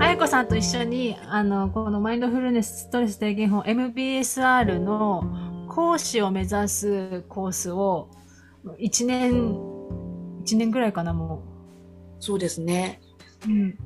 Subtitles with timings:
[0.00, 8.08] あやこさんと一緒に、あの、このマインドフルネスストレス低減法 MBSR の講師を目指すコースを、
[8.78, 9.32] 1年、
[10.42, 11.42] 1年ぐらいかな、も
[12.18, 13.02] そうですね。
[13.46, 13.50] う。
[13.50, 13.78] うん。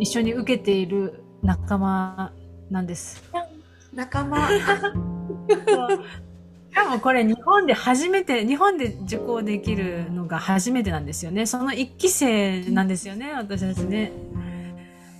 [0.00, 2.32] 一緒に受けている仲間
[2.70, 3.24] なんです。
[3.94, 4.48] 仲間。
[4.48, 4.60] し
[6.74, 11.46] かもこれ日本で初めて、日本で受講できるのが初めてなんですよね。
[11.46, 14.12] その一期生なんですよね、私たちね。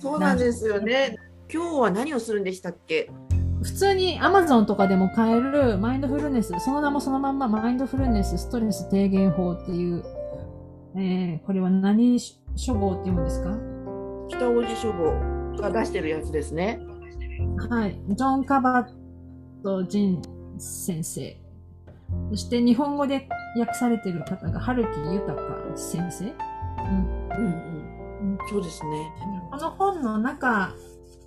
[0.05, 1.17] そうなんですよね。
[1.51, 3.09] 今日は何をするんでしたっけ？
[3.63, 10.03] 普通に Amazon とかでも買えるマインドフルネス、その名もそのまんまマインドフルネスストレス低減法っていう、
[10.95, 13.49] えー、これは何書房って言うんですか？
[14.29, 16.79] 北大路書房が出してるやつですね。
[17.67, 17.99] はい。
[18.07, 20.21] ジョン・カバット・ジン
[20.59, 21.35] 先生。
[22.29, 23.27] そして日本語で
[23.57, 25.35] 訳されてる方が春木豊
[25.75, 26.25] 先生。
[26.25, 26.31] うん。
[27.31, 27.45] うん
[28.29, 28.37] うん。
[28.47, 29.11] そうですね。
[29.55, 30.75] この本の中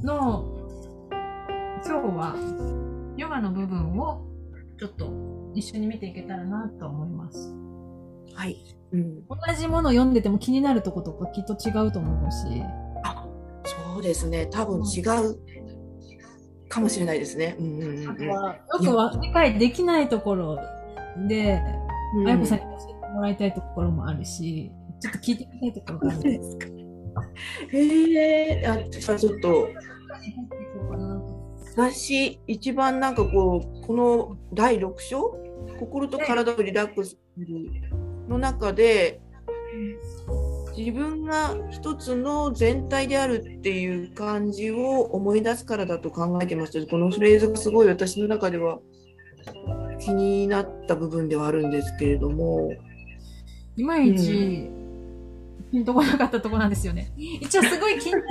[0.03, 0.45] の
[1.83, 4.23] 今日はヨガの部分を
[4.79, 5.11] ちょっと
[5.55, 7.55] 一緒に見ていけたらなと思います。
[8.35, 8.59] はい。
[8.93, 9.27] うん。
[9.27, 12.63] 同じものを読んでても気になるとことかきっと違うと思うし。
[13.65, 14.47] そうですね。
[14.49, 15.39] 多分違う
[16.69, 17.57] かもしれないですね。
[17.59, 18.03] うんうん。
[18.03, 18.29] よく
[18.95, 20.59] は理解できないところ
[21.27, 21.63] で、
[22.19, 26.39] うんあやこさんに教えてもらいたいところもあるし、ちょっと聞いてみたいところがあるんで。
[26.39, 26.78] ですか。
[27.73, 29.69] へえ、あ、ちょっと、
[31.77, 35.37] 私、一番なんかこう、この第6章、
[35.79, 37.71] 心と体をリラックスする
[38.29, 39.21] の中で、
[40.77, 46.91] 自分が一つの全体であるっていう感じを思い出すからだと考えてました。
[46.91, 48.81] このフレーズがすごい私の中では
[50.01, 52.73] 気になった部分ではあるんですけれども、
[53.77, 54.71] いまいち、
[55.71, 56.71] ピンとこなかったとこなん。
[56.71, 57.13] ですよね。
[57.17, 58.27] 一応すごい気になる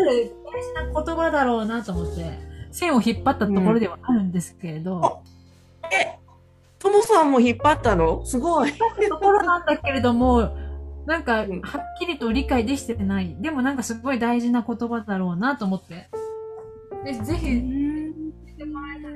[0.45, 2.39] 大事な言葉だろうなと思って、
[2.71, 4.31] 線を引っ張ったところではあるん。
[4.31, 5.21] ですけれど、
[5.91, 6.17] え
[6.79, 7.31] ともさん。
[7.31, 8.71] も引っ張ったのすごい。
[8.73, 9.65] ところなん。
[9.65, 10.55] だけれども、
[11.05, 11.23] なん。
[11.23, 11.47] か、はっ
[11.99, 13.35] きりと理解できてない。
[13.39, 13.77] でもなん。
[13.77, 16.09] かすごい大事な言葉だろうなと思って。
[17.03, 17.45] でぜひ、
[18.57, 19.13] てもらいたい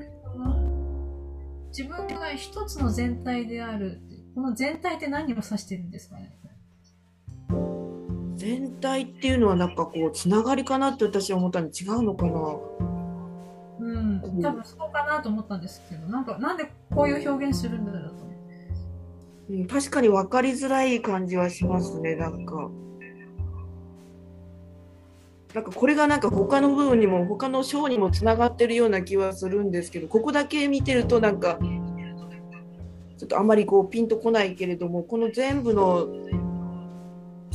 [1.70, 4.02] 自分が一つの全体である。
[4.36, 5.92] この全体って何を指してるん。
[5.92, 6.38] ですかね
[8.42, 12.32] 全体っていうのはなんかこうつながりかなって私は思ったのに違うのかな？
[13.80, 14.42] うん。
[14.42, 18.22] 多分そうかなと思ったんですけど、なんか、なんでこういう表現するんだろうと。
[19.50, 22.70] うん、確かに分かりづらい感じはしますねなんか
[25.54, 31.60] なんかこれがなんか他の部分にも他の章にもつながってるような気はするんですけどここだけ見てるとなんか
[33.18, 36.08] ちょっとあまりこうピンとこないけれどもこの全部の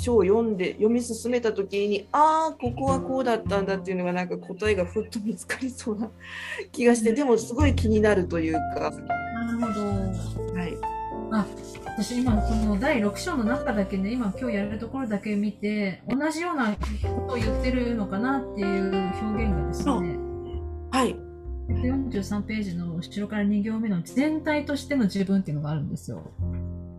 [0.07, 6.11] 書を読んで読み進めた時にああここはこうだったんだっていうのがなんか答えがふっと見つかりそうな
[6.73, 9.81] 気がしてでもすごい気になるというか、なるほど。
[10.59, 10.77] はい、
[11.33, 11.47] あ、
[11.85, 16.79] 私今この第6章の中だけね、今今日やるところだけ見て、同じようなこ
[17.29, 20.19] とを言ってるのかなっていう表現がですね、
[20.91, 21.17] はい、
[21.69, 26.23] 43ページの後ろから2行目の全体としての自分っていうのがあるんですよ。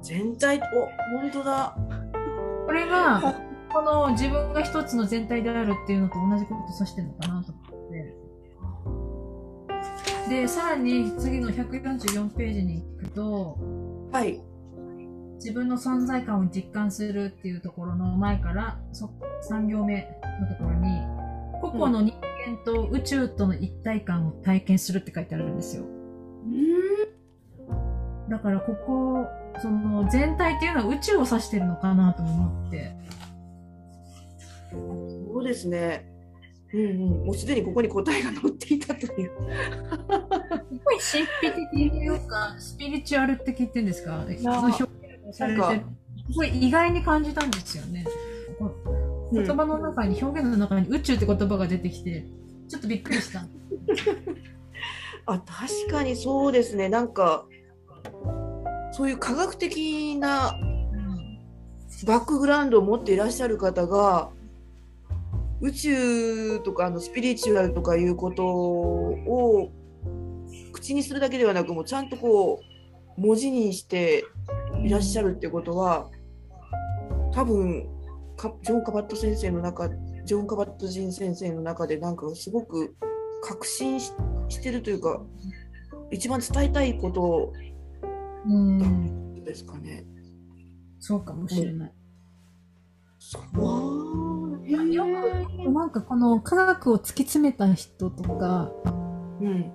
[0.01, 0.59] 全体？
[0.59, 0.62] お
[1.19, 1.75] 本当だ
[2.68, 3.42] これが、
[3.72, 8.14] この自分が一つの全体であるっていうのと同じことを指してるのかなと思って。
[10.30, 13.58] で、さらに次の144ページに行くと、
[14.12, 14.42] はい。
[15.36, 19.12] 自分の存在感を実感するっていうところの前からそ
[19.50, 20.08] 3行目
[20.42, 21.00] のところに
[21.62, 25.84] 個々の人間と宇宙との一体感を体験するって書いてあるんですよ
[28.30, 29.26] だからここ
[29.62, 32.96] その全体っていうのは宇宙を指してるのかなと思って
[34.72, 36.12] そうですね。
[36.74, 39.32] うんうん、もうすでにここに答えが載っていたという。
[39.32, 44.26] すごい神秘的というかスピリチュアル的っていうんですか？
[46.30, 48.06] すごい意外に感じたんですよね
[49.31, 52.25] 言葉の中に、表現の中に宇宙って言葉が出てきて
[52.68, 53.46] ちょっとびっくりした
[55.25, 56.88] あ、確かにそうですね。
[56.90, 57.46] なんか、
[58.92, 60.56] そういう科学的な
[62.06, 64.30] バックグラウンドを持っていらっしゃる方が、
[65.62, 69.71] 宇宙とかあのスピリチュアルとかいうことを
[70.71, 72.59] 口にするだけではなく、もうちゃんとこ
[73.18, 74.24] う、文字にして
[74.83, 76.10] いらっしゃるってことは、
[77.33, 77.88] 多分
[78.38, 79.89] かジョン・カバット先生の中
[80.25, 82.95] ジョン・カバット人先生の中でなんかすごく
[83.44, 84.12] 確信し
[84.50, 85.21] してるというか
[86.12, 87.53] 一番伝えたいこと
[88.48, 90.06] うんですかね。
[91.00, 91.94] そうかもしれない。
[94.94, 98.72] よくなんかかこの科学を突き詰めた人とか、
[99.42, 99.72] うん。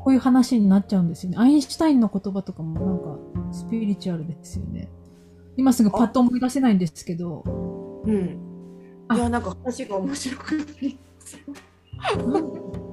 [0.00, 1.38] こういう話になっちゃうんですよね。
[1.38, 4.88] アインシュタインの言葉とかもなんかスピリチュアルですよね。
[5.56, 7.42] 今すぐパッと思い出せないんですけど、
[8.04, 8.38] うん。
[9.08, 11.38] あいや、なんか話が面白くなります。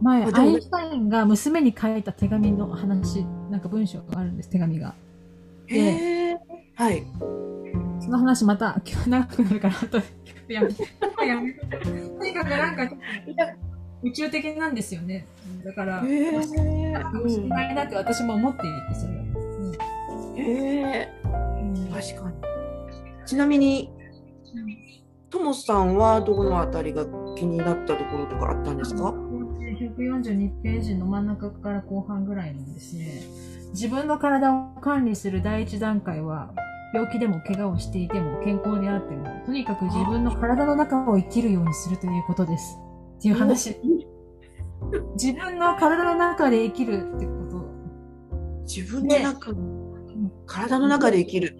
[0.00, 4.94] 前、アインシュタインが娘に書いた手紙の話、なんか文章があるんです、手紙が。
[5.66, 6.36] へえ。
[6.74, 7.04] はい。
[8.00, 10.02] その話また今日長くなるから、あと
[10.52, 10.86] やめて。
[10.86, 12.90] とにかくなんか
[14.02, 15.26] 宇宙的なんですよね。
[15.64, 16.32] だから、へえ。
[16.32, 19.24] かもしれないなって私も思っていて、それは。
[20.36, 22.36] うん確かに。
[23.24, 23.90] ちなみに、
[25.30, 27.06] ともさんはどこのあたりが
[27.36, 29.14] 気になったところとかあったんですか？
[29.74, 33.22] 142ページの真ん中から後半ぐらいなんですね。
[33.70, 36.52] 自分の体を管理する第一段階は、
[36.94, 42.78] 病気でも怪我をしていても健康であっても、とにかく自分の体の中を生きるようにするということです。
[43.18, 43.76] っていう話。
[45.16, 48.64] 自分の体の中で生きるってこと。
[48.64, 49.58] 自分の中の、
[50.46, 51.56] 体の中で生きる。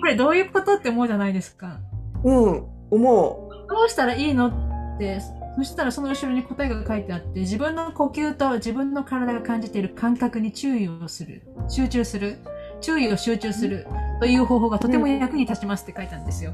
[0.00, 1.80] これどういうことって思うじゃないですか。
[2.22, 5.20] うん、思どうしたらいいのって、
[5.56, 11.42] そしたらその後ろに答えが書いてあって、自分の呼吸と自分の体が感じている感覚に注意をする。
[11.68, 12.36] 集中する。
[12.82, 13.86] 注意を集中する。
[14.20, 16.52] という方法がとても役に立ちますって書いたんですよ。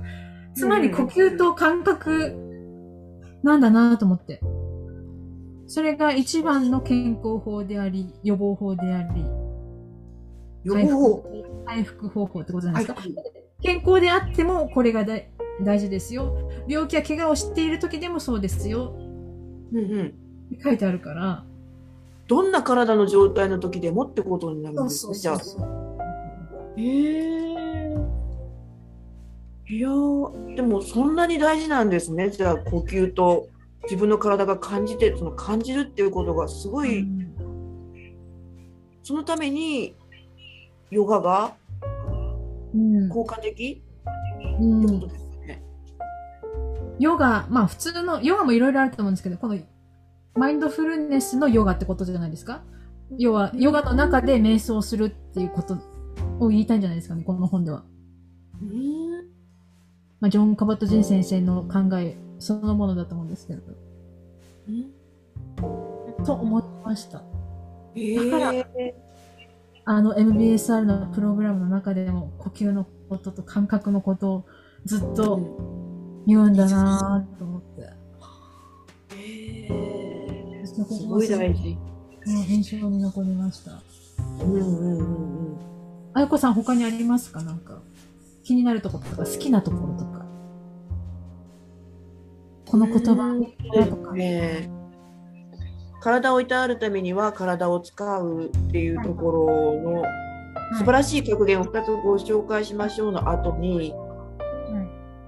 [0.55, 2.37] つまり呼吸と感覚
[3.43, 4.41] なんだなと思って。
[5.67, 9.25] それが一番の健康法であり、予防法であり、う。
[10.65, 11.25] 予防。
[11.67, 13.03] 回復方法ってことじゃないですか？
[13.65, 15.29] はい健康であってもこれが大
[15.63, 16.51] 大事ですよ。
[16.67, 18.95] 病気や怪我をしている時でもそうですよ。
[19.73, 20.15] うんうん。
[20.63, 21.45] 書いてあるから。
[22.27, 25.37] どんな体の状態の時でもってことになるんですね、じゃあ。
[25.37, 26.81] う。
[26.81, 27.53] へえ。
[29.69, 32.31] いやーでもそんなに大事なんですね。
[32.31, 33.49] じゃあ呼吸と
[33.85, 37.07] 自分の体が感じて、その感じるっていうことがすごい、
[39.03, 39.95] そのために
[40.91, 41.62] ヨガがうん
[43.11, 43.83] 効果的？
[44.61, 45.63] うんってことですよね。
[46.99, 49.59] ヨガ、まあ普通の、ヨガもいろいろあると思うんですけど、この
[50.35, 52.63] マインドフルネスのヨガってことじゃないですか？
[53.19, 55.77] 要は、ヨガの中で瞑想するっていうこと
[56.41, 57.85] を言いたいんじゃないですかね、この本では。
[58.63, 59.13] うん
[60.21, 63.63] まあ、ジョン・カバット・ジン先生の考えそのものだと思うんですけど。
[66.25, 67.23] と思いました。
[67.97, 68.95] へだからえ。
[69.85, 74.45] あの MBSR のプログラムの中でも呼吸のことと感覚のことを
[74.85, 77.83] ずっと言うんだなぁと思って。
[79.17, 80.67] へえ。
[80.67, 81.77] そこすごい大事。
[82.27, 83.83] うん印象に残りました。
[84.45, 85.03] うんうんうんう
[85.55, 85.59] ん。
[86.15, 87.43] あやこさん他にありますか？
[87.43, 87.83] なんか
[88.45, 90.25] 気になるところとか好きなところとか。
[92.69, 93.35] この言葉
[93.75, 94.13] だとか。
[94.13, 94.71] ね
[96.03, 100.03] 体をいたわるためには体を使うっていうところの
[100.77, 103.95] 素晴らしい格言を2つご紹介しましょうの後に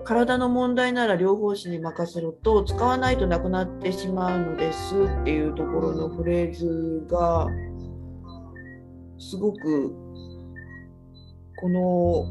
[0.03, 7.47] 体の問題なら療法士に任せろと使わないとなくなってしまうのですっていうところのフレーズが
[9.17, 9.95] すごく
[11.57, 12.27] この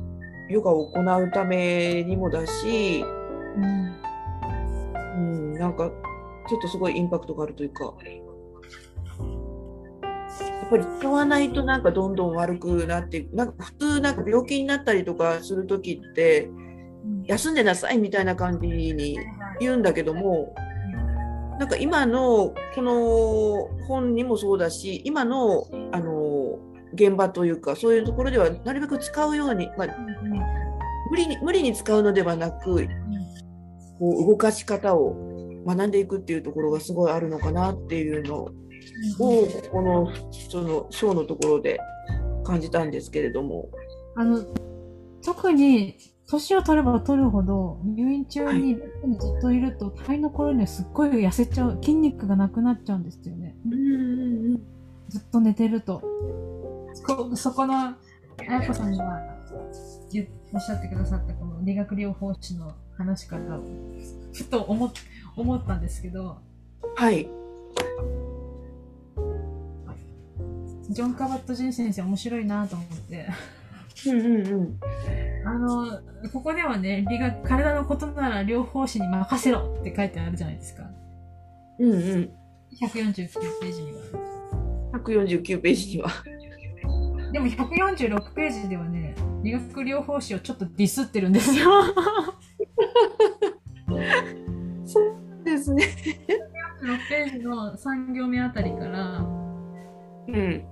[0.49, 3.03] ヨガを行うためにもだし、
[3.55, 3.93] うん。
[5.15, 5.89] うん、なんか
[6.47, 7.93] ちょっとすごいインパクトがあるというか
[10.63, 16.50] やっぱり使わないとなんかどんどん悪くなってなんか普通なんか病気になったりとかする時って
[17.25, 19.20] 休んでなさいみたいな感じに
[19.60, 20.55] 言うんだけども
[21.60, 26.60] なんか今のこの本にもそうだし今のあの
[26.93, 29.88] 現場というかそういうところではなるべく使うように、まあ、
[31.10, 32.88] 無理に無理に使うのではなく
[34.00, 35.13] こう動かし方を
[35.65, 38.50] 学んでいくっていうところがすごいあるのかなっていうのを
[39.17, 40.11] この
[40.49, 41.79] その章のところで
[42.43, 43.69] 感じたんですけれども。
[44.15, 44.43] あの、
[45.23, 45.97] 特に、
[46.29, 48.81] 年を取れば取るほど、入院中にず
[49.37, 53.55] っといると、肺の頃にはすっごい痩せちゃう、筋肉がなくなっちゃうんですよね。
[55.09, 56.01] ずっと寝てると。
[56.93, 57.97] そそこの、あ
[58.47, 59.05] やこさんが
[60.11, 63.59] 言おっしゃってくださったこの理学療法士の話から、
[64.33, 64.91] ふと思っ
[65.35, 66.37] 思ったんですけど、
[66.95, 67.27] はい。
[70.93, 73.27] ジョン・カバット・ジン先生面白いなと思って。
[74.07, 74.79] うんうんうん。
[75.45, 76.00] あの、
[76.31, 80.83] ここではね、理学、体のことなら療法士に任せろって書いてあるじゃないですか。
[81.79, 82.00] うんうん。
[82.81, 83.29] 149
[83.62, 84.00] ページには。
[84.93, 86.09] 149ページには。
[87.31, 91.71] でも146ページではね、理学療法士をちょっとディスってるんですよ。
[94.85, 99.19] そうページの3行目あたりから、
[100.27, 100.65] うん。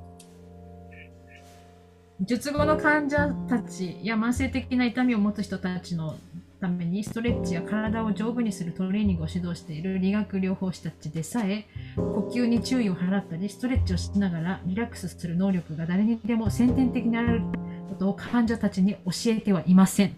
[2.22, 6.18] 術後の患者たちや慢性的な痛みを持つ人たちの
[6.60, 17.42] ためにストレッチや体を丈夫にするトレーニングを指導している理学療法士たちでさえ呼吸に注意を払ったりストレッチをしながらリラックスする能力が誰にでも先天的にある
[17.90, 20.16] ことを患者たちに教えてはいません。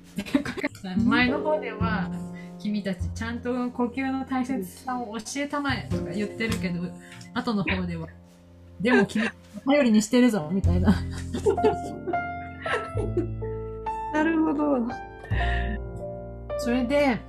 [1.05, 2.11] 前の方では
[2.59, 6.81] 君たちちゃんと呼吸の大切さを教えたまえとか言ってるけど
[7.33, 8.09] 後の方では
[8.79, 9.27] でも君
[9.65, 10.93] 頼りにしてるぞみたいな。
[14.13, 14.77] なるほど。
[16.57, 17.19] それで、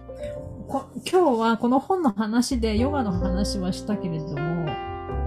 [0.69, 4.39] こ今日はこの本の話でヨガの話はしたけれども、う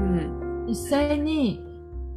[0.02, 0.66] ん。
[0.68, 1.64] 実際に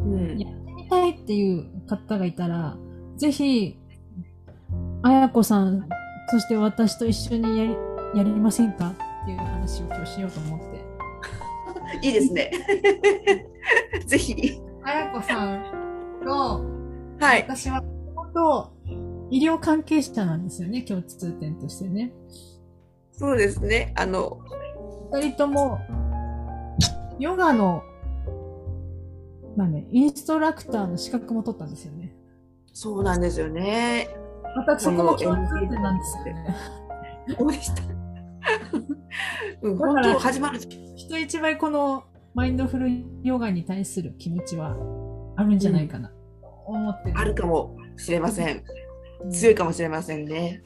[0.01, 0.03] う
[0.35, 0.39] ん。
[0.39, 2.77] やってみたいっていう方がいたら、
[3.17, 3.79] ぜひ、
[5.03, 5.89] あやこさん、
[6.31, 7.77] そして私と一緒にやり、
[8.17, 8.95] やりませんか？
[9.23, 10.81] っていう話を今日しようと思って。
[12.07, 12.51] いいですね。
[14.07, 14.61] ぜひ。
[14.83, 15.65] あやこさん
[16.25, 16.65] と、
[17.21, 17.43] はい。
[17.43, 17.83] 私は、
[18.15, 18.73] 本当、
[19.31, 22.13] 医療関係者なんですよね、共通点としてね。
[23.13, 23.93] そうですね。
[23.97, 24.39] あの、
[25.13, 25.79] 二人とも、
[27.19, 27.83] ヨガの、
[29.57, 32.15] なんね、インストラクターの資格も取ったんですよね。
[32.73, 34.09] そうなんですよね。
[34.57, 36.57] またそこも共通点なんですよね。
[37.39, 37.83] そうでした。
[39.63, 40.59] うん、本当始まる。
[40.59, 42.89] 人一倍このマインドフル
[43.23, 44.77] ヨガに対する気持ちは
[45.37, 46.15] あるんじゃないかなと
[46.67, 47.19] 思ってる。
[47.19, 48.57] あるかもしれません。
[48.57, 48.65] うん
[49.31, 50.63] 強いかもしれませんね。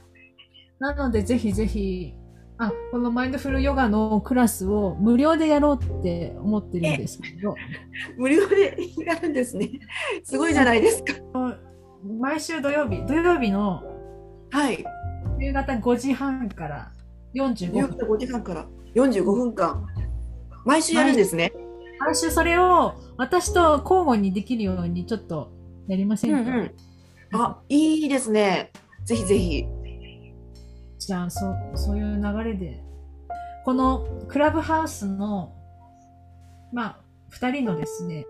[0.79, 2.15] なのでぜひぜひ、
[2.59, 7.57] あ、このマインドフルヨガのクラスを無料でやろうって思ってるんですけど、
[8.17, 9.71] 無料でやるんですね。
[10.23, 11.15] すごいじゃないですか。
[12.21, 13.83] 毎週土曜日、土曜日の
[14.51, 14.85] はい。
[15.41, 16.93] 夕方5時半から
[17.35, 17.99] 45夕分。
[17.99, 19.85] 方5時半から45分間。
[20.65, 21.53] 毎週やるんですね。
[22.01, 25.53] 毎週それを私と交互にできるようにちょっと
[25.89, 26.75] やりませんか、うんうん。
[27.33, 28.71] あ、いいですね。
[29.05, 29.67] ぜひぜひ。
[30.99, 32.83] じゃあ、そう、そういう流れで。
[33.65, 35.55] このクラブハウスの、
[36.73, 36.99] まあ、
[37.31, 38.27] 二人のですね、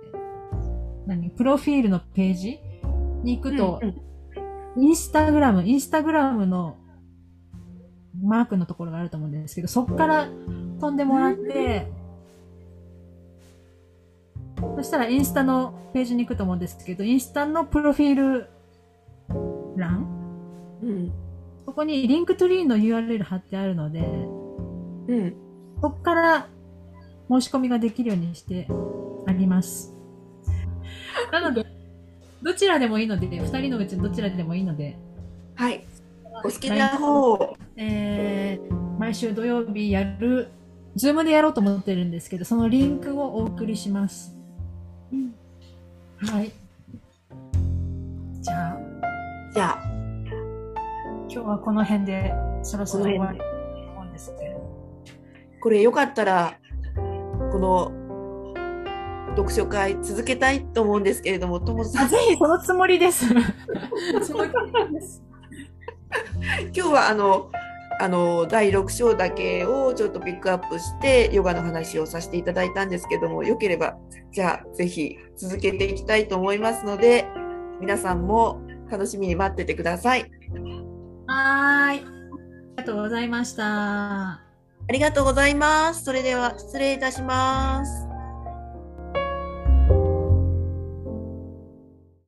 [1.07, 2.61] 何、プロフィールのページ
[3.23, 4.05] に行くと、うんうん
[4.77, 6.77] インスタグラム、インスタグラムの
[8.21, 10.29] マークのところがあると思うんですけど、そこから
[10.81, 11.87] 飛んでもらって、
[14.77, 18.49] そしたらインスタのページに行くと思うんですけど、インスタのプロフィール
[19.77, 20.07] 欄？
[20.83, 21.13] うん。
[21.67, 25.37] そこに Linktree の URL 貼ってあるので、うん。
[25.81, 26.49] そこから
[27.31, 28.69] 申し込みができるようにして
[29.27, 29.95] あります。
[31.33, 31.67] なので、
[32.43, 34.99] どちらでもいいので、二人のうちどちらでもいいので、
[35.55, 35.85] はい。
[36.45, 37.57] お好きな方を。
[37.77, 40.49] えー、毎週土曜日やる、
[40.97, 44.37] ズームでやろうと思ってるんですけど、そのリンクをお送りします。
[46.19, 46.53] はい。
[48.41, 48.79] じゃあ、
[49.53, 49.83] じゃあ、
[51.29, 53.51] 今日はこの辺でそろそろ終わりこと
[53.93, 54.55] 思うんですけど。
[55.61, 56.59] これよかったら、
[57.51, 57.93] この
[59.31, 63.27] 読書会続けたいと思うんですけれども、ともさあ、ん、ぜひそのつもりです。
[63.29, 65.23] そのつもりです。
[66.61, 67.51] 今日はあの、
[68.01, 73.97] あの第6章だけをちょっとピックアップしてヨガの話をさせていただいたんですけどもよければ
[74.33, 77.27] じゃあぜひ続けていきたいと思いますので
[77.81, 78.61] 皆さんも
[78.91, 80.31] 楽しみに待っててください。
[81.27, 81.99] はーい。
[81.99, 83.65] ありがとうございました。
[83.67, 86.05] ありがとうございます。
[86.05, 88.14] それでは失礼いたします。